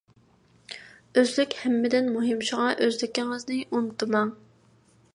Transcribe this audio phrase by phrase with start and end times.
[1.19, 2.41] ئۆزلۈك ھەممىدىن مۇھىم.
[2.49, 4.37] شۇڭا ئۆزلۈكىڭىزنى ئۇنتۇماڭ!